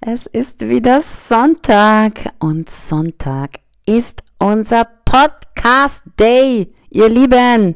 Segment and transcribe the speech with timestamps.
[0.00, 7.74] Es ist wieder Sonntag und Sonntag ist unser Podcast Day, ihr Lieben.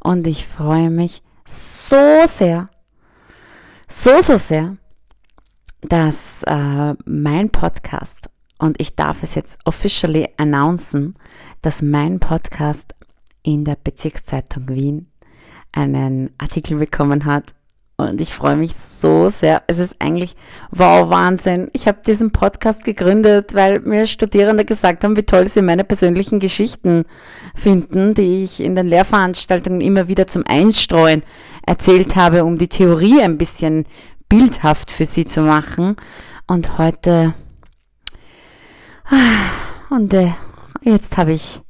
[0.00, 2.68] Und ich freue mich so sehr,
[3.88, 4.76] so, so sehr,
[5.80, 8.28] dass äh, mein Podcast,
[8.58, 11.14] und ich darf es jetzt officially announcen,
[11.62, 12.94] dass mein Podcast
[13.42, 15.10] in der Bezirkszeitung Wien
[15.72, 17.54] einen Artikel bekommen hat
[18.08, 19.62] und ich freue mich so sehr.
[19.66, 20.36] Es ist eigentlich
[20.70, 21.70] wow, Wahnsinn.
[21.72, 26.38] Ich habe diesen Podcast gegründet, weil mir Studierende gesagt haben, wie toll sie meine persönlichen
[26.38, 27.04] Geschichten
[27.54, 31.22] finden, die ich in den Lehrveranstaltungen immer wieder zum Einstreuen
[31.66, 33.86] erzählt habe, um die Theorie ein bisschen
[34.28, 35.96] bildhaft für sie zu machen.
[36.46, 37.34] Und heute,
[39.06, 40.32] ah, und äh,
[40.82, 41.60] jetzt habe ich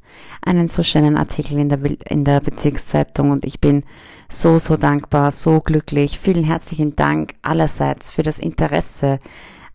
[0.44, 1.78] einen so schönen Artikel in der,
[2.10, 3.84] in der Bezirkszeitung und ich bin
[4.32, 6.18] so, so dankbar, so glücklich.
[6.18, 9.18] Vielen herzlichen Dank allerseits für das Interesse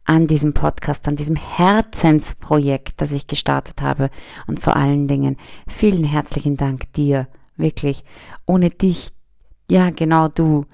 [0.04, 4.10] an diesem Podcast, an diesem Herzensprojekt, das ich gestartet habe
[4.48, 8.04] und vor allen Dingen vielen herzlichen Dank dir, wirklich.
[8.46, 9.10] Ohne dich,
[9.70, 10.66] ja genau du,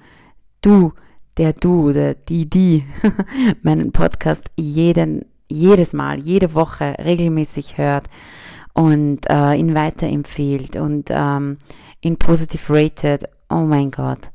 [0.62, 0.92] du,
[1.36, 2.84] der du oder die, die
[3.62, 8.08] meinen Podcast jeden, jedes Mal, jede Woche regelmäßig hört
[8.72, 11.58] und äh, ihn weiterempfiehlt und ähm,
[12.00, 13.24] ihn positiv rated.
[13.48, 14.30] Oh mein Gott.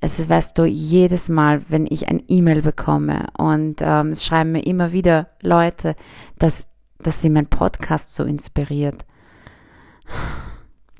[0.00, 4.52] Es ist, weißt du, jedes Mal, wenn ich ein E-Mail bekomme und ähm, es schreiben
[4.52, 5.94] mir immer wieder Leute,
[6.38, 6.68] dass,
[6.98, 9.04] dass sie mein Podcast so inspiriert.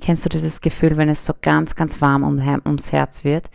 [0.01, 3.51] Kennst du dieses Gefühl, wenn es so ganz, ganz warm um, ums Herz wird?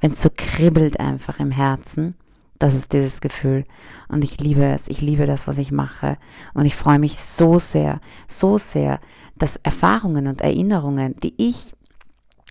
[0.00, 2.14] Wenn es so kribbelt einfach im Herzen?
[2.58, 3.64] Das ist dieses Gefühl.
[4.08, 4.88] Und ich liebe es.
[4.88, 6.18] Ich liebe das, was ich mache.
[6.52, 9.00] Und ich freue mich so sehr, so sehr,
[9.36, 11.74] dass Erfahrungen und Erinnerungen, die ich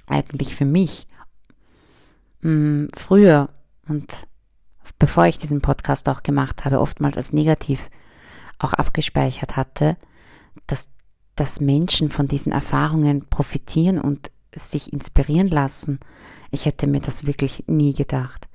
[0.07, 1.07] eigentlich für mich
[2.41, 3.49] hm, früher
[3.87, 4.27] und
[4.99, 7.89] bevor ich diesen Podcast auch gemacht habe, oftmals als negativ
[8.59, 9.97] auch abgespeichert hatte,
[10.67, 10.89] dass,
[11.35, 15.99] dass Menschen von diesen Erfahrungen profitieren und sich inspirieren lassen.
[16.51, 18.47] Ich hätte mir das wirklich nie gedacht.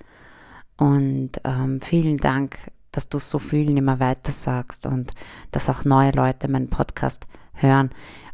[0.77, 5.15] Und ähm, vielen Dank, dass du so vielen immer weiter sagst und
[5.51, 7.91] dass auch neue Leute meinen Podcast hören.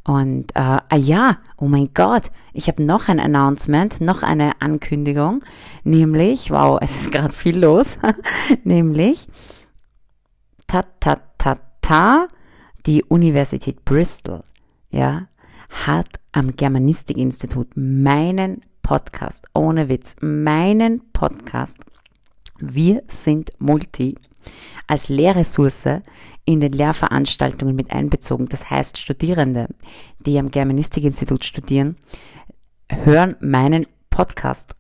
[0.06, 5.42] Und äh, ah ja, oh mein Gott, ich habe noch ein Announcement, noch eine Ankündigung,
[5.82, 7.98] nämlich, wow, es ist gerade viel los,
[8.65, 9.28] nämlich,
[10.66, 12.28] ta ta ta ta,
[12.84, 14.42] die Universität Bristol,
[14.91, 15.26] ja,
[15.71, 21.78] hat am Germanistikinstitut meinen Podcast, ohne Witz, meinen Podcast.
[22.59, 24.16] Wir sind Multi
[24.87, 26.00] als Lehrressource
[26.44, 28.49] in den Lehrveranstaltungen mit einbezogen.
[28.49, 29.69] Das heißt, Studierende,
[30.19, 31.97] die am Germanistikinstitut studieren,
[32.88, 34.75] hören meinen Podcast.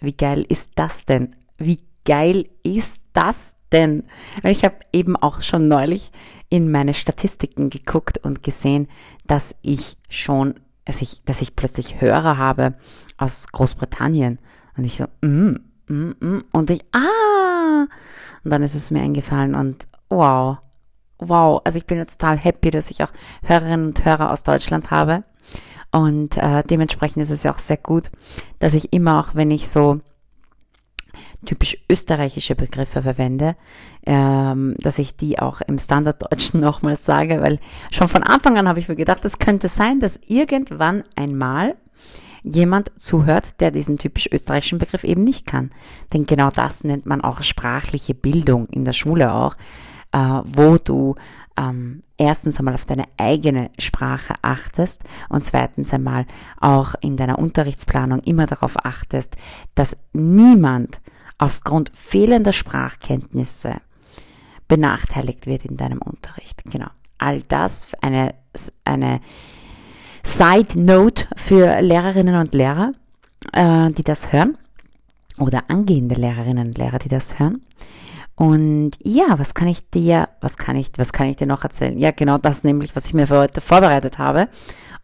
[0.00, 1.36] Wie geil ist das denn?
[1.58, 4.04] Wie geil ist das denn?
[4.42, 6.10] Ich habe eben auch schon neulich
[6.48, 8.88] in meine Statistiken geguckt und gesehen,
[9.26, 12.74] dass ich schon, dass ich, dass ich plötzlich Hörer habe
[13.16, 14.38] aus Großbritannien.
[14.76, 15.56] Und ich so, mm,
[15.88, 16.44] mm, mm.
[16.52, 17.41] Und ich, ah!
[18.44, 20.58] Und dann ist es mir eingefallen und wow,
[21.18, 21.60] wow.
[21.64, 23.12] Also ich bin jetzt total happy, dass ich auch
[23.42, 25.24] Hörerinnen und Hörer aus Deutschland habe.
[25.90, 28.10] Und äh, dementsprechend ist es ja auch sehr gut,
[28.58, 30.00] dass ich immer auch, wenn ich so
[31.44, 33.56] typisch österreichische Begriffe verwende,
[34.06, 37.58] ähm, dass ich die auch im Standarddeutschen nochmals sage, weil
[37.90, 41.76] schon von Anfang an habe ich mir gedacht, es könnte sein, dass irgendwann einmal
[42.42, 45.70] jemand zuhört, der diesen typisch österreichischen Begriff eben nicht kann.
[46.12, 49.56] Denn genau das nennt man auch sprachliche Bildung in der Schule auch,
[50.12, 51.14] äh, wo du
[51.56, 56.26] ähm, erstens einmal auf deine eigene Sprache achtest und zweitens einmal
[56.60, 59.36] auch in deiner Unterrichtsplanung immer darauf achtest,
[59.74, 61.00] dass niemand
[61.38, 63.76] aufgrund fehlender Sprachkenntnisse
[64.68, 66.62] benachteiligt wird in deinem Unterricht.
[66.64, 66.88] Genau.
[67.18, 68.34] All das eine,
[68.84, 69.20] eine
[70.22, 72.92] Side Note für Lehrerinnen und Lehrer,
[73.52, 74.56] äh, die das hören
[75.38, 77.62] oder angehende Lehrerinnen und Lehrer, die das hören.
[78.34, 81.98] Und ja, was kann ich dir, was kann ich, was kann ich dir noch erzählen?
[81.98, 84.48] Ja, genau das nämlich, was ich mir für heute vorbereitet habe.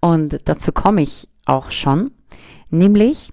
[0.01, 2.11] Und dazu komme ich auch schon.
[2.71, 3.33] Nämlich,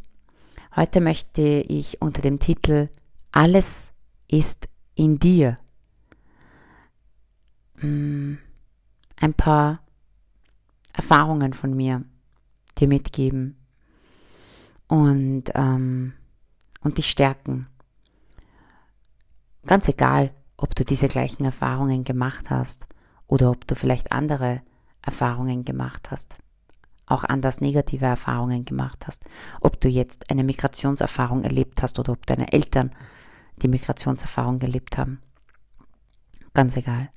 [0.76, 2.90] heute möchte ich unter dem Titel
[3.32, 3.92] Alles
[4.28, 5.58] ist in dir
[7.82, 8.36] mm,
[9.18, 9.80] ein paar
[10.96, 12.04] Erfahrungen von mir
[12.78, 13.58] dir mitgeben
[14.88, 16.14] und, ähm,
[16.82, 17.68] und dich stärken.
[19.66, 22.88] Ganz egal, ob du diese gleichen Erfahrungen gemacht hast
[23.28, 24.62] oder ob du vielleicht andere
[25.02, 26.38] Erfahrungen gemacht hast,
[27.08, 29.26] auch anders negative Erfahrungen gemacht hast,
[29.62, 32.92] ob du jetzt eine Migrationserfahrung erlebt hast oder ob deine Eltern
[33.58, 35.22] die Migrationserfahrung gelebt haben.
[36.54, 37.10] Ganz egal.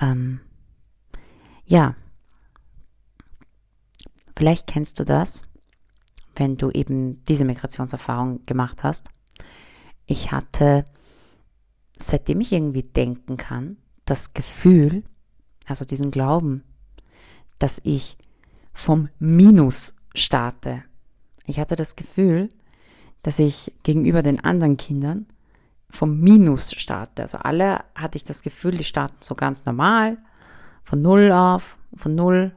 [0.00, 0.40] Ähm,
[1.64, 1.94] ja,
[4.36, 5.42] vielleicht kennst du das,
[6.34, 9.08] wenn du eben diese Migrationserfahrung gemacht hast.
[10.04, 10.84] Ich hatte,
[11.96, 15.02] seitdem ich irgendwie denken kann, das Gefühl,
[15.66, 16.62] also diesen Glauben,
[17.58, 18.16] dass ich
[18.72, 20.84] vom Minus starte.
[21.46, 22.50] Ich hatte das Gefühl,
[23.22, 25.26] dass ich gegenüber den anderen Kindern
[25.88, 27.22] vom Minus starte.
[27.22, 30.18] Also alle hatte ich das Gefühl, die starten so ganz normal,
[30.84, 32.54] von Null auf, von Null.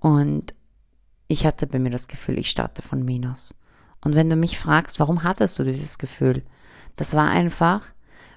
[0.00, 0.54] Und
[1.28, 3.54] ich hatte bei mir das Gefühl, ich starte von Minus.
[4.04, 6.44] Und wenn du mich fragst, warum hattest du dieses Gefühl?
[6.94, 7.82] Das war einfach,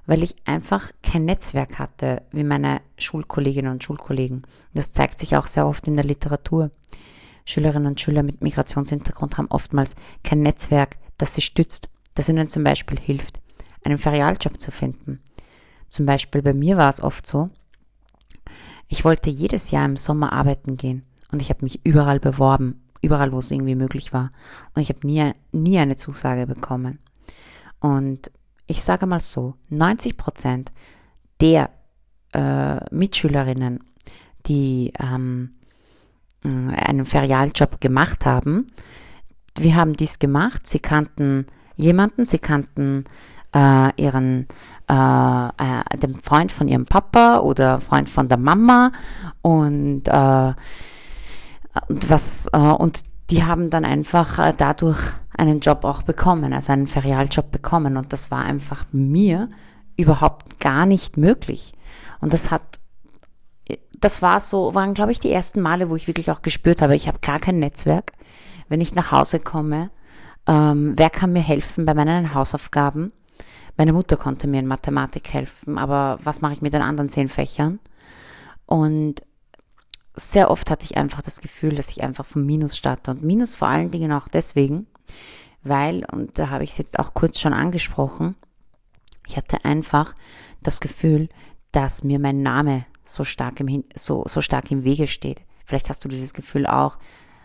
[0.06, 4.44] weil ich einfach kein Netzwerk hatte wie meine Schulkolleginnen und Schulkollegen.
[4.74, 6.72] Das zeigt sich auch sehr oft in der Literatur.
[7.46, 12.64] Schülerinnen und Schüler mit Migrationshintergrund haben oftmals kein Netzwerk, das sie stützt, das ihnen zum
[12.64, 13.40] Beispiel hilft,
[13.84, 15.22] einen Ferialjob zu finden.
[15.88, 17.50] Zum Beispiel bei mir war es oft so,
[18.88, 23.32] ich wollte jedes Jahr im Sommer arbeiten gehen und ich habe mich überall beworben, überall,
[23.32, 24.32] wo es irgendwie möglich war.
[24.74, 27.00] Und ich habe nie, nie eine Zusage bekommen.
[27.80, 28.32] Und
[28.68, 30.72] ich sage mal so, 90 Prozent
[31.42, 31.70] der
[32.34, 33.84] äh, Mitschülerinnen,
[34.46, 35.52] die ähm,
[36.44, 38.68] äh, einen Ferialjob gemacht haben,
[39.58, 40.68] wir haben dies gemacht.
[40.68, 41.46] Sie kannten
[41.76, 43.06] jemanden, sie kannten
[43.54, 44.48] äh, ihren
[44.90, 48.92] äh, äh, den Freund von ihrem Papa oder Freund von der Mama
[49.42, 50.54] und, äh,
[51.88, 55.00] und was äh, und die haben dann einfach äh, dadurch
[55.40, 57.98] einen Job auch bekommen, also einen Ferialjob bekommen.
[57.98, 59.50] Und das war einfach mir
[59.96, 61.74] überhaupt gar nicht möglich.
[62.20, 62.80] Und das hat,
[64.00, 66.96] das war so, waren glaube ich die ersten Male, wo ich wirklich auch gespürt habe,
[66.96, 68.14] ich habe gar kein Netzwerk.
[68.68, 69.92] Wenn ich nach Hause komme,
[70.48, 73.12] ähm, wer kann mir helfen bei meinen Hausaufgaben?
[73.78, 77.30] Meine Mutter konnte mir in Mathematik helfen, aber was mache ich mit den anderen zehn
[77.30, 77.80] Fächern?
[78.66, 79.22] Und
[80.20, 83.12] sehr oft hatte ich einfach das Gefühl, dass ich einfach vom Minus starte.
[83.12, 84.88] Und Minus vor allen Dingen auch deswegen,
[85.64, 88.36] weil, und da habe ich es jetzt auch kurz schon angesprochen,
[89.28, 90.16] ich hatte einfach
[90.62, 91.30] das Gefühl,
[91.72, 95.42] dass mir mein Name so stark im, so, so stark im Wege steht.
[95.66, 96.98] Vielleicht hast du dieses Gefühl auch,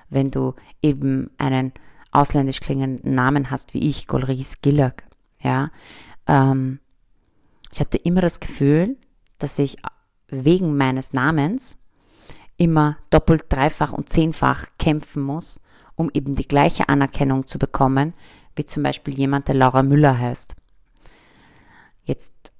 [0.08, 1.72] wenn du eben einen
[2.10, 5.04] ausländisch klingenden Namen hast, wie ich, Golris Gillag.
[5.40, 5.70] Ja,
[6.26, 6.80] ähm,
[7.70, 8.96] ich hatte immer das Gefühl,
[9.38, 9.76] dass ich
[10.28, 11.78] wegen meines Namens
[12.56, 15.60] immer doppelt, dreifach und zehnfach kämpfen muss,
[15.96, 18.14] um eben die gleiche Anerkennung zu bekommen,
[18.56, 20.54] wie zum Beispiel jemand, der Laura Müller heißt.
[22.04, 22.52] Jetzt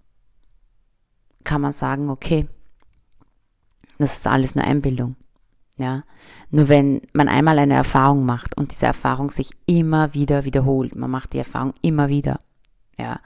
[1.44, 2.48] kann man sagen, okay,
[3.98, 5.16] das ist alles nur Einbildung.
[5.76, 6.04] Ja,
[6.50, 11.10] nur wenn man einmal eine Erfahrung macht und diese Erfahrung sich immer wieder wiederholt, man
[11.10, 12.38] macht die Erfahrung immer wieder,
[12.96, 13.18] ja,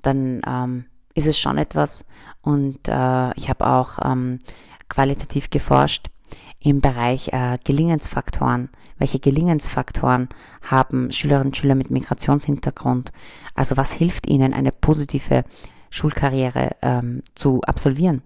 [0.00, 2.06] dann ähm, ist es schon etwas.
[2.40, 4.38] Und äh, ich habe auch ähm,
[4.88, 6.08] qualitativ geforscht
[6.60, 8.70] im Bereich äh, Gelingensfaktoren.
[8.98, 10.28] Welche Gelingensfaktoren
[10.62, 13.12] haben Schülerinnen und Schüler mit Migrationshintergrund?
[13.54, 15.44] Also was hilft ihnen, eine positive
[15.90, 18.22] Schulkarriere ähm, zu absolvieren?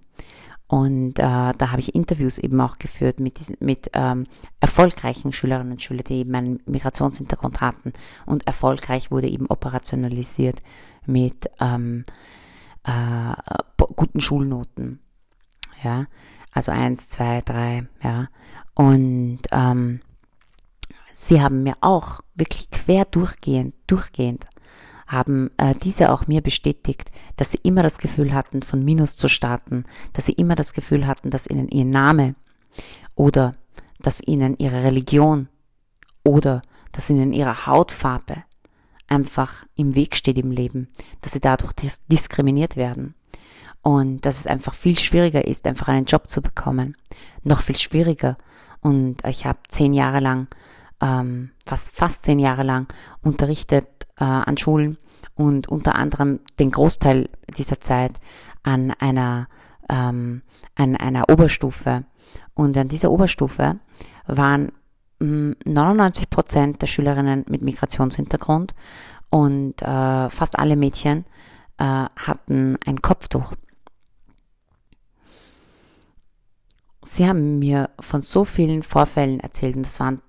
[0.71, 4.29] Und äh, da habe ich Interviews eben auch geführt mit, diesen, mit ähm,
[4.61, 7.93] erfolgreichen Schülerinnen und Schülern, die eben einen Migrationshintergrund hatten.
[8.25, 10.63] Und erfolgreich wurde eben operationalisiert
[11.07, 12.05] mit ähm,
[12.85, 13.35] äh,
[13.97, 15.01] guten Schulnoten.
[15.83, 16.07] Ja,
[16.53, 18.29] also eins, zwei, drei, ja.
[18.75, 20.01] Und ähm,
[21.13, 24.47] sie haben mir auch wirklich quer durchgehend, durchgehend
[25.07, 29.29] haben äh, diese auch mir bestätigt, dass sie immer das Gefühl hatten, von Minus zu
[29.29, 32.37] starten, dass sie immer das Gefühl hatten, dass ihnen ihr Name
[33.17, 33.57] oder
[33.99, 35.49] dass ihnen ihre Religion
[36.25, 38.45] oder dass ihnen ihre Hautfarbe
[39.09, 40.89] einfach im Weg steht im Leben,
[41.23, 43.15] dass sie dadurch dis diskriminiert werden
[43.83, 46.97] und dass es einfach viel schwieriger ist, einfach einen Job zu bekommen.
[47.43, 48.37] Noch viel schwieriger.
[48.81, 50.49] Und ich habe zehn Jahre lang,
[51.01, 53.87] ähm, fast, fast zehn Jahre lang unterrichtet
[54.19, 54.99] äh, an Schulen
[55.35, 58.21] und unter anderem den Großteil dieser Zeit
[58.63, 59.49] an einer,
[59.89, 60.43] ähm,
[60.75, 62.05] an einer Oberstufe.
[62.55, 63.79] Und an dieser Oberstufe
[64.27, 64.73] waren
[65.19, 68.75] 99 mm, Prozent der Schülerinnen mit Migrationshintergrund
[69.31, 71.25] und äh, fast alle Mädchen
[71.79, 73.55] äh, hatten ein Kopftuch.
[77.03, 80.23] Sie haben mir von so vielen Vorfällen erzählt und das waren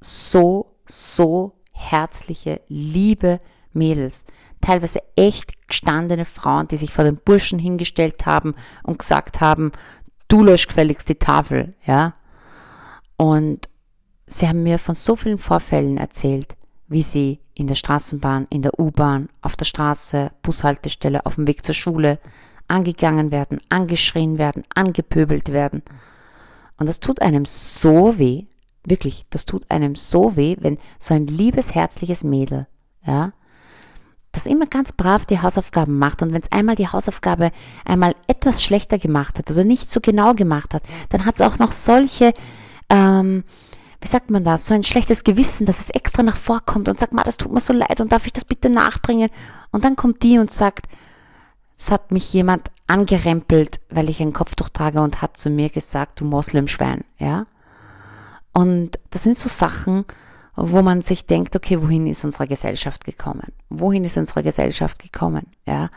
[0.00, 3.40] so, so herzliche, liebe
[3.72, 4.24] Mädels.
[4.60, 9.72] Teilweise echt gestandene Frauen, die sich vor den Burschen hingestellt haben und gesagt haben,
[10.28, 12.14] du lösch gefälligst die Tafel, ja.
[13.16, 13.68] Und
[14.26, 16.56] sie haben mir von so vielen Vorfällen erzählt,
[16.88, 21.64] wie sie in der Straßenbahn, in der U-Bahn, auf der Straße, Bushaltestelle, auf dem Weg
[21.64, 22.18] zur Schule
[22.68, 25.82] angegangen werden, angeschrien werden, angepöbelt werden.
[26.76, 28.44] Und das tut einem so weh,
[28.84, 32.66] wirklich, das tut einem so weh, wenn so ein liebes, herzliches Mädel,
[33.06, 33.32] ja,
[34.32, 37.52] das immer ganz brav die Hausaufgaben macht und wenn es einmal die Hausaufgabe
[37.84, 41.60] einmal etwas schlechter gemacht hat oder nicht so genau gemacht hat, dann hat es auch
[41.60, 42.34] noch solche
[42.90, 43.44] ähm,
[44.04, 47.14] wie sagt man das, so ein schlechtes Gewissen, dass es extra nach vorkommt und sagt,
[47.14, 49.30] ma, das tut mir so leid und darf ich das bitte nachbringen?
[49.70, 50.88] Und dann kommt die und sagt,
[51.76, 56.20] es hat mich jemand angerempelt, weil ich ein Kopftuch trage und hat zu mir gesagt,
[56.20, 57.46] du Moslemschwein, ja?
[58.52, 60.04] Und das sind so Sachen,
[60.54, 63.52] wo man sich denkt, okay, wohin ist unsere Gesellschaft gekommen?
[63.68, 65.48] Wohin ist unsere Gesellschaft gekommen?
[65.66, 65.90] Ja,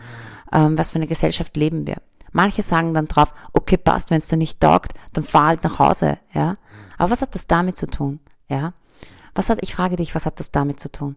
[0.51, 1.98] ähm, was für eine Gesellschaft leben wir?
[2.31, 5.79] Manche sagen dann drauf, okay, passt, wenn es dir nicht taugt, dann fahr halt nach
[5.79, 6.55] Hause, ja.
[6.98, 8.74] Aber was hat das damit zu tun, ja?
[9.36, 11.15] Was hat, ich frage dich, was hat das damit zu tun?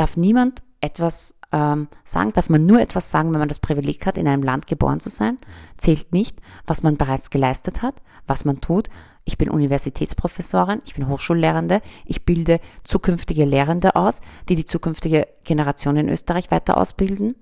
[0.00, 2.32] Darf niemand etwas ähm, sagen?
[2.32, 5.10] Darf man nur etwas sagen, wenn man das Privileg hat, in einem Land geboren zu
[5.10, 5.36] sein?
[5.76, 8.88] Zählt nicht, was man bereits geleistet hat, was man tut.
[9.26, 15.98] Ich bin Universitätsprofessorin, ich bin Hochschullehrende, ich bilde zukünftige Lehrende aus, die die zukünftige Generation
[15.98, 17.34] in Österreich weiter ausbilden.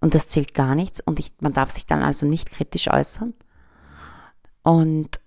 [0.00, 3.32] Und das zählt gar nichts und ich, man darf sich dann also nicht kritisch äußern.
[4.64, 5.20] Und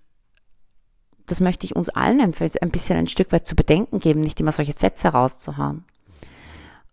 [1.24, 2.32] das möchte ich uns allen ein
[2.70, 5.86] bisschen ein Stück weit zu bedenken geben, nicht immer solche Sätze rauszuhauen.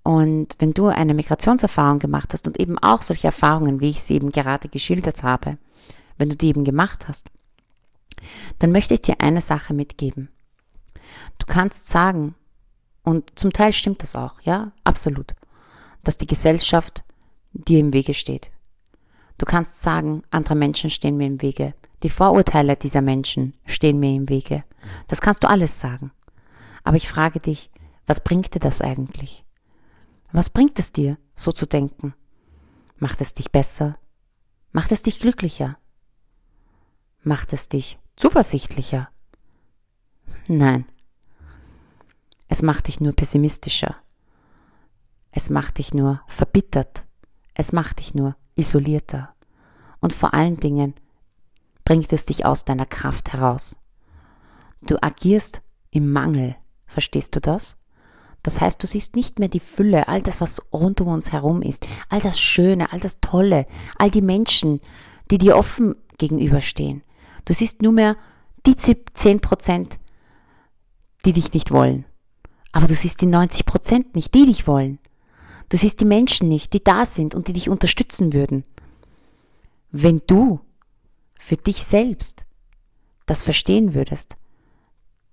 [0.04, 4.16] Und wenn du eine Migrationserfahrung gemacht hast und eben auch solche Erfahrungen, wie ich sie
[4.16, 5.58] eben gerade geschildert habe,
[6.18, 7.30] wenn du die eben gemacht hast,
[8.60, 10.30] dann möchte ich dir eine Sache mitgeben.
[11.40, 12.36] Du kannst sagen,
[13.04, 15.36] und zum Teil stimmt das auch, ja, absolut,
[16.04, 17.04] dass die Gesellschaft
[17.54, 18.52] dir im Wege steht.
[19.38, 21.74] Du kannst sagen, andere Menschen stehen mir im Wege.
[22.04, 24.64] Die Vorurteile dieser Menschen stehen mir im Wege.
[25.08, 26.12] Das kannst du alles sagen.
[26.84, 27.70] Aber ich frage dich,
[28.06, 29.46] was bringt dir das eigentlich?
[30.34, 32.16] Was bringt es dir, so zu denken?
[32.98, 34.00] Macht es dich besser?
[34.72, 35.78] Macht es dich glücklicher?
[37.22, 39.10] Macht es dich zuversichtlicher?
[40.48, 40.86] Nein.
[42.48, 43.96] Es macht dich nur pessimistischer.
[45.30, 47.06] Es macht dich nur verbittert.
[47.54, 49.36] Es macht dich nur isolierter.
[50.00, 50.96] Und vor allen Dingen
[51.86, 53.76] bringt es dich aus deiner Kraft heraus.
[54.82, 55.62] Du agierst
[55.92, 56.56] im Mangel.
[56.88, 57.78] Verstehst du das?
[58.44, 61.62] Das heißt, du siehst nicht mehr die Fülle, all das, was rund um uns herum
[61.62, 63.66] ist, all das Schöne, all das Tolle,
[63.98, 64.82] all die Menschen,
[65.32, 67.04] die dir offen gegenüberstehen.
[67.46, 68.18] Du siehst nur mehr
[68.66, 70.00] die zehn Prozent,
[71.26, 72.06] die dich nicht wollen.
[72.74, 75.00] Aber du siehst die 90 Prozent nicht, die dich wollen.
[75.70, 78.64] Du siehst die Menschen nicht, die da sind und die dich unterstützen würden.
[79.92, 80.60] Wenn du
[81.40, 82.46] für dich selbst
[83.26, 84.36] das verstehen würdest,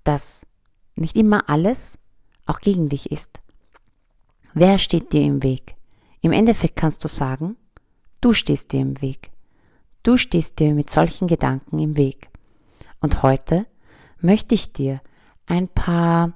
[0.04, 0.46] dass
[0.94, 1.98] nicht immer alles
[2.50, 3.40] auch gegen dich ist.
[4.52, 5.74] Wer steht dir im Weg?
[6.20, 7.56] Im Endeffekt kannst du sagen,
[8.20, 9.30] du stehst dir im Weg.
[10.02, 12.30] Du stehst dir mit solchen Gedanken im Weg.
[13.00, 13.66] Und heute
[14.20, 15.00] möchte ich dir
[15.46, 16.32] ein paar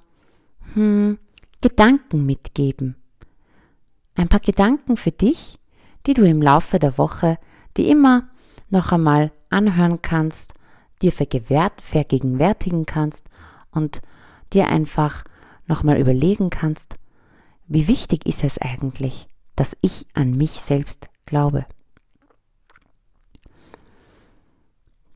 [0.72, 1.18] hm,
[1.60, 2.96] Gedanken mitgeben,
[4.14, 5.58] ein paar Gedanken für dich,
[6.06, 7.38] die du im Laufe der Woche
[7.76, 8.28] die immer
[8.70, 10.54] noch einmal anhören kannst,
[11.02, 13.28] dir vergegenwärtigen kannst
[13.72, 14.00] und
[14.52, 15.24] dir einfach
[15.66, 16.96] nochmal überlegen kannst,
[17.66, 21.66] wie wichtig ist es eigentlich, dass ich an mich selbst glaube.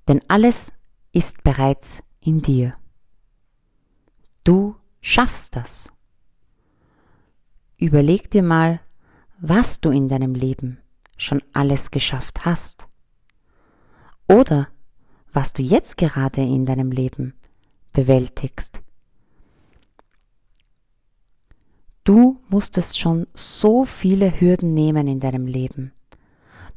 [0.06, 0.72] Denn alles
[1.12, 2.74] ist bereits in dir.
[4.44, 5.92] Du schaffst das.
[7.78, 8.80] Überleg dir mal,
[9.38, 10.78] was du in deinem Leben
[11.16, 12.88] schon alles geschafft hast.
[14.26, 14.68] Oder
[15.32, 17.34] was du jetzt gerade in deinem Leben
[17.92, 18.80] bewältigst.
[22.08, 25.92] Du musstest schon so viele Hürden nehmen in deinem Leben.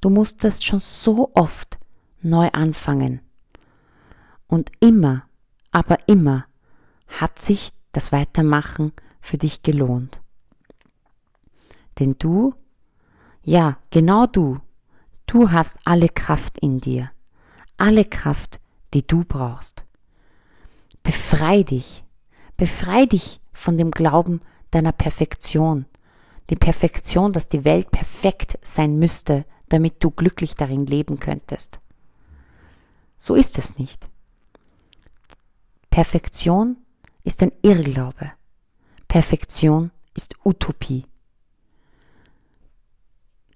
[0.01, 1.79] Du musstest schon so oft
[2.21, 3.21] neu anfangen.
[4.47, 5.23] Und immer,
[5.71, 6.47] aber immer
[7.07, 10.19] hat sich das Weitermachen für dich gelohnt.
[11.97, 12.53] Denn du,
[13.41, 14.59] ja, genau du,
[15.27, 17.09] du hast alle Kraft in dir,
[17.77, 18.59] alle Kraft,
[18.93, 19.85] die du brauchst.
[21.03, 22.03] Befrei dich,
[22.57, 25.85] befrei dich von dem Glauben deiner Perfektion,
[26.49, 31.79] die Perfektion, dass die Welt perfekt sein müsste, damit du glücklich darin leben könntest.
[33.17, 34.07] So ist es nicht.
[35.89, 36.77] Perfektion
[37.23, 38.31] ist ein Irrglaube.
[39.07, 41.05] Perfektion ist Utopie.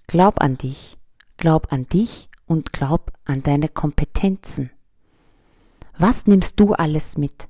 [0.08, 0.98] Glaub an dich,
[1.38, 4.70] glaub an dich und glaub an deine Kompetenzen.
[5.98, 7.48] Was nimmst du alles mit?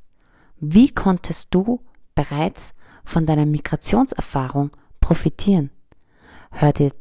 [0.60, 1.82] Wie konntest du
[2.14, 2.74] bereits
[3.06, 5.70] von deiner Migrationserfahrung profitieren?
[6.52, 6.92] Hör dir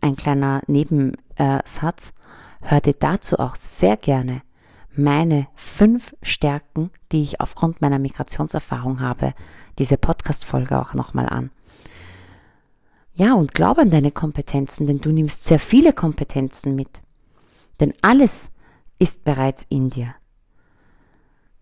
[0.00, 2.12] ein kleiner Nebensatz,
[2.60, 4.42] hör dir dazu auch sehr gerne
[4.94, 9.34] meine fünf Stärken, die ich aufgrund meiner Migrationserfahrung habe,
[9.78, 11.50] diese Podcast-Folge auch nochmal an.
[13.14, 17.02] Ja, und glaub an deine Kompetenzen, denn du nimmst sehr viele Kompetenzen mit.
[17.80, 18.50] Denn alles
[18.98, 20.14] ist bereits in dir.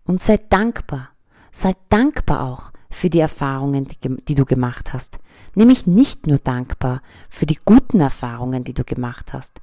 [0.03, 1.09] Und sei dankbar.
[1.51, 5.19] Sei dankbar auch für die Erfahrungen, die, die, du gemacht hast.
[5.55, 9.61] Nämlich nicht nur dankbar für die guten Erfahrungen, die du gemacht hast.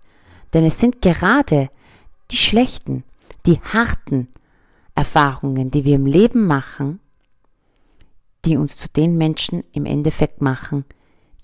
[0.53, 1.69] Denn es sind gerade
[2.31, 3.05] die schlechten,
[3.47, 4.29] die harten
[4.95, 7.01] Erfahrungen, die wir im Leben machen,
[8.45, 10.85] die uns zu den Menschen im Endeffekt machen,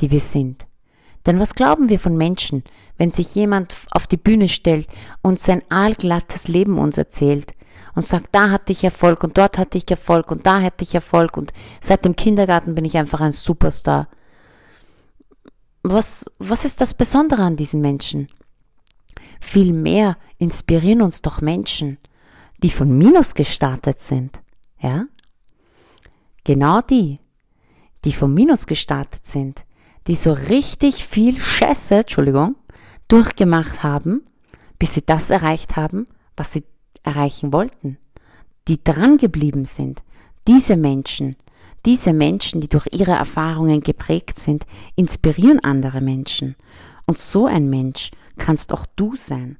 [0.01, 0.67] die wir sind.
[1.27, 2.65] Denn was glauben wir von Menschen,
[2.99, 4.89] wenn sich jemand auf die Bühne stellt
[5.23, 7.55] und sein aalglattes Leben uns erzählt
[7.95, 10.95] und sagt, da hatte ich Erfolg und dort hatte ich Erfolg und da hatte ich
[10.95, 14.09] Erfolg und seit dem Kindergarten bin ich einfach ein Superstar.
[15.83, 18.29] Was, was ist das Besondere an diesen Menschen?
[19.41, 21.99] Vielmehr inspirieren uns doch Menschen,
[22.63, 24.41] die von Minus gestartet sind,
[24.81, 25.05] ja?
[26.45, 27.21] Genau die,
[28.05, 29.65] die von Minus gestartet sind,
[30.07, 32.57] die so richtig viel Scheiße, Entschuldigung,
[33.09, 34.27] durchgemacht haben,
[34.79, 36.65] bis sie das erreicht haben, was sie
[37.05, 37.99] erreichen wollten,
[38.67, 40.03] die dran geblieben sind,
[40.49, 41.37] diese Menschen,
[41.87, 46.57] diese Menschen, die durch ihre Erfahrungen geprägt sind, inspirieren andere Menschen.
[47.07, 49.59] Und so ein Mensch kannst auch du sein.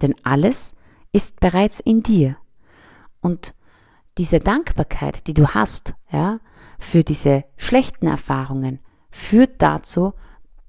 [0.00, 0.74] Denn alles
[1.12, 2.36] ist bereits in dir.
[3.20, 3.54] Und
[4.18, 6.40] diese Dankbarkeit, die du hast, ja,
[6.78, 8.80] für diese schlechten Erfahrungen,
[9.10, 10.14] führt dazu,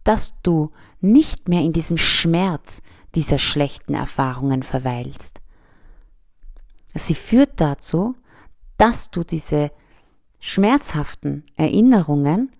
[0.04, 2.82] dass du nicht mehr in diesem Schmerz
[3.16, 5.42] dieser schlechten Erfahrungen verweilst.
[6.94, 8.16] Sie führt dazu,
[8.78, 9.72] dass du diese
[10.40, 12.52] schmerzhaften Erinnerungen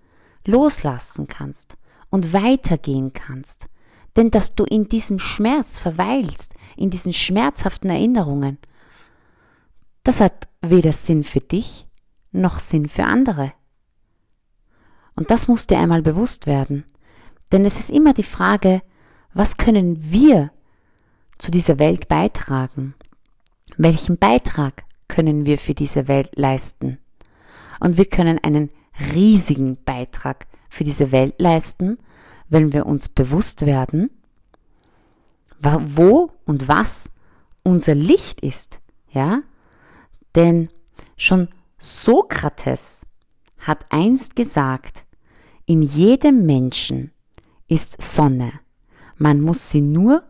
[0.46, 1.76] loslassen kannst
[2.10, 3.68] und weitergehen kannst.
[4.16, 8.58] Denn dass du in diesem Schmerz verweilst, in diesen schmerzhaften Erinnerungen,
[10.02, 11.86] das hat weder Sinn für dich
[12.30, 13.52] noch Sinn für andere.
[15.16, 16.84] Und das muss dir einmal bewusst werden.
[17.52, 18.82] Denn es ist immer die Frage,
[19.32, 20.50] was können wir
[21.38, 22.94] zu dieser Welt beitragen?
[23.76, 26.98] Welchen Beitrag können wir für diese Welt leisten?
[27.80, 28.70] Und wir können einen
[29.12, 31.98] riesigen Beitrag für diese Welt leisten,
[32.48, 34.10] wenn wir uns bewusst werden,
[35.60, 37.10] wo und was
[37.62, 39.42] unser Licht ist, ja?
[40.34, 40.68] Denn
[41.16, 43.06] schon Sokrates
[43.58, 45.04] hat einst gesagt,
[45.64, 47.12] in jedem Menschen
[47.66, 48.52] ist Sonne.
[49.16, 50.22] Man muss sie nur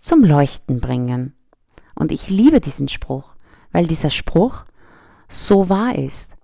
[0.00, 1.33] zum Leuchten bringen.
[1.94, 3.34] Und ich liebe diesen Spruch,
[3.72, 4.64] weil dieser Spruch
[5.28, 6.36] so wahr ist.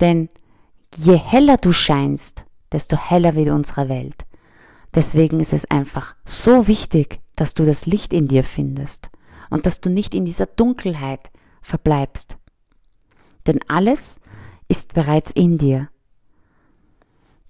[0.00, 0.28] Denn
[0.96, 4.24] je heller du scheinst, desto heller wird unsere Welt.
[4.94, 9.10] Deswegen ist es einfach so wichtig, dass du das Licht in dir findest
[9.50, 11.30] und dass du nicht in dieser Dunkelheit
[11.62, 12.36] verbleibst.
[13.46, 14.18] Denn alles
[14.68, 15.88] ist bereits in dir.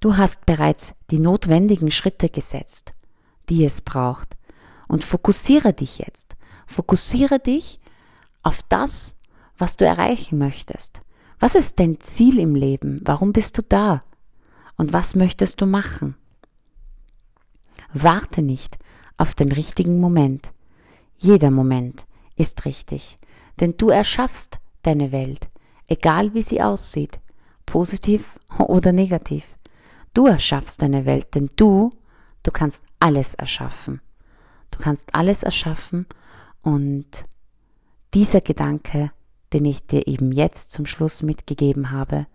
[0.01, 2.93] Du hast bereits die notwendigen Schritte gesetzt,
[3.49, 4.37] die es braucht.
[4.87, 6.34] Und fokussiere dich jetzt.
[6.67, 7.81] Fokussiere dich
[8.43, 9.17] auf das,
[9.57, 11.03] was du erreichen möchtest.
[11.39, 13.01] Was ist dein Ziel im Leben?
[13.05, 14.03] Warum bist du da?
[14.77, 16.17] Und was möchtest du machen?
[17.93, 18.79] Warte nicht
[19.17, 20.53] auf den richtigen Moment.
[21.19, 23.19] Jeder Moment ist richtig,
[23.61, 25.49] denn du erschaffst deine Welt,
[25.87, 27.21] egal wie sie aussieht,
[27.67, 29.59] positiv oder negativ.
[30.13, 31.91] Du erschaffst deine Welt, denn du,
[32.43, 34.01] du kannst alles erschaffen.
[34.71, 36.07] Du kannst alles erschaffen
[36.65, 37.25] und
[38.15, 39.13] dieser Gedanke,
[39.53, 42.27] den ich dir eben jetzt zum Schluss mitgegeben habe,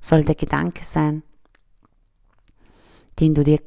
[0.00, 1.22] soll der Gedanke sein,
[3.18, 3.60] den du dir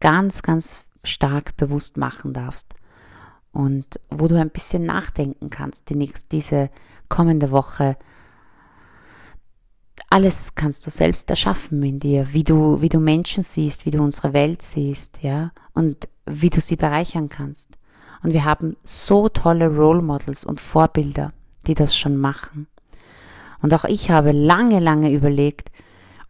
[0.00, 2.74] ganz, ganz stark bewusst machen darfst
[3.52, 6.70] und wo du ein bisschen nachdenken kannst, die nächste, diese
[7.08, 7.96] kommende Woche.
[10.10, 14.02] Alles kannst du selbst erschaffen in dir, wie du, wie du Menschen siehst, wie du
[14.02, 17.77] unsere Welt siehst, ja, und wie du sie bereichern kannst.
[18.22, 21.32] Und wir haben so tolle Role Models und Vorbilder,
[21.66, 22.66] die das schon machen.
[23.62, 25.70] Und auch ich habe lange, lange überlegt,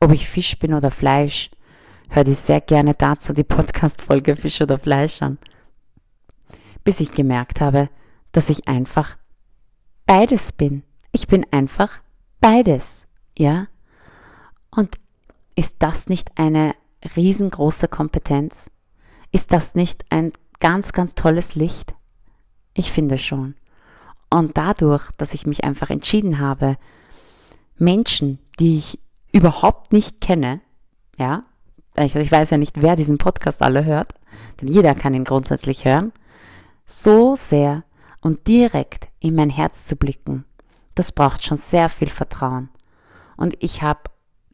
[0.01, 1.51] ob ich Fisch bin oder Fleisch
[2.11, 5.39] hör dir sehr gerne dazu die Podcast-Folge Fisch oder Fleisch an.
[6.85, 7.91] Bis ich gemerkt habe,
[8.33, 9.17] dass ich einfach
[10.07, 10.85] beides bin.
[11.13, 12.01] Ich bin einfach
[12.41, 13.67] beides, ja?
[14.71, 14.97] Und
[15.55, 16.75] ist das nicht eine
[17.17, 18.71] riesengroße Kompetenz?
[19.33, 21.95] Ist das nicht ein ganz, ganz tolles Licht?
[22.75, 23.55] Ich finde schon.
[24.31, 26.77] Und dadurch, dass ich mich einfach entschieden habe,
[27.77, 28.99] Menschen, die ich
[29.33, 30.61] überhaupt nicht kenne,
[31.17, 31.45] ja,
[31.97, 34.15] ich, ich weiß ja nicht, wer diesen Podcast alle hört,
[34.61, 36.13] denn jeder kann ihn grundsätzlich hören,
[36.87, 37.85] so sehr
[38.21, 40.45] und direkt in mein Herz zu blicken,
[40.95, 42.69] das braucht schon sehr viel Vertrauen.
[43.37, 44.01] Und ich habe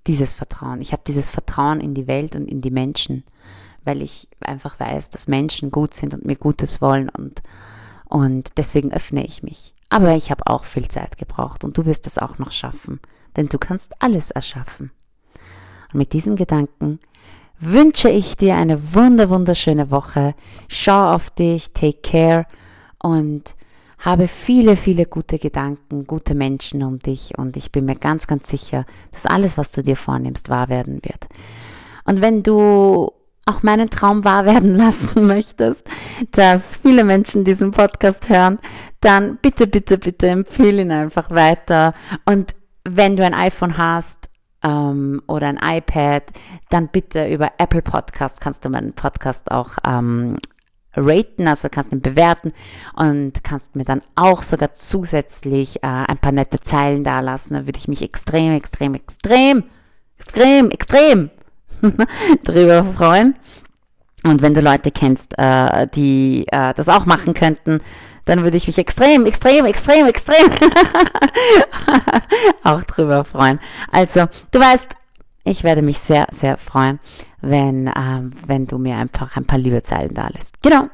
[0.07, 0.81] dieses Vertrauen.
[0.81, 3.25] Ich habe dieses Vertrauen in die Welt und in die Menschen,
[3.85, 7.43] weil ich einfach weiß, dass Menschen gut sind und mir Gutes wollen und,
[8.07, 9.75] und deswegen öffne ich mich.
[9.89, 13.01] Aber ich habe auch viel Zeit gebraucht und du wirst es auch noch schaffen,
[13.37, 14.91] denn du kannst alles erschaffen.
[15.93, 16.99] Und mit diesem Gedanken
[17.59, 20.35] wünsche ich dir eine wunder wunderschöne Woche.
[20.69, 22.47] Schau auf dich, take care
[22.99, 23.55] und
[23.99, 28.49] habe viele, viele gute Gedanken, gute Menschen um dich und ich bin mir ganz, ganz
[28.49, 31.27] sicher, dass alles, was du dir vornimmst, wahr werden wird.
[32.05, 33.13] Und wenn du
[33.47, 35.89] auch meinen Traum wahr werden lassen möchtest,
[36.33, 38.59] dass viele Menschen diesen Podcast hören,
[39.01, 41.95] dann bitte, bitte, bitte empfehle ihn einfach weiter.
[42.25, 42.55] Und
[42.85, 44.31] wenn du ein iPhone hast
[44.63, 46.25] ähm, oder ein iPad,
[46.71, 50.39] dann bitte über Apple Podcast kannst du meinen Podcast auch ähm,
[50.97, 52.53] raten, also kannst ihn bewerten
[52.95, 57.55] und kannst mir dann auch sogar zusätzlich äh, ein paar nette Zeilen da lassen.
[57.55, 59.65] Da würde ich mich extrem, extrem, extrem,
[60.17, 61.31] extrem, extrem
[62.45, 63.35] drüber freuen.
[64.25, 67.81] Und wenn du Leute kennst, äh, die äh, das auch machen könnten,
[68.25, 70.51] dann würde ich mich extrem, extrem, extrem, extrem
[72.65, 73.61] auch drüber freuen.
[73.93, 74.93] Also, du weißt,
[75.45, 77.01] ich werde mich sehr, sehr freuen,
[77.43, 80.63] wenn, ähm, wenn du mir einfach ein paar liebe Zeilen da lässt.
[80.63, 80.89] Genau.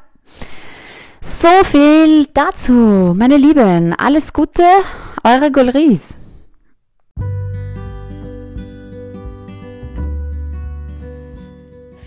[1.21, 3.93] So viel dazu, meine Lieben.
[3.93, 4.65] Alles Gute,
[5.23, 6.17] eure Golries.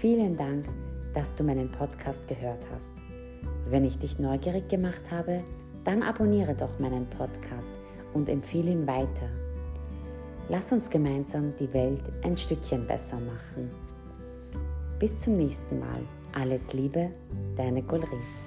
[0.04, 0.66] Vielen Dank,
[1.14, 2.92] dass du meinen Podcast gehört hast.
[3.70, 5.42] Wenn ich dich neugierig gemacht habe,
[5.82, 7.72] dann abonniere doch meinen Podcast
[8.12, 9.30] und empfehle ihn weiter.
[10.50, 13.70] Lass uns gemeinsam die Welt ein Stückchen besser machen.
[14.98, 16.02] Bis zum nächsten Mal.
[16.34, 17.10] Alles Liebe,
[17.56, 18.44] deine Golris.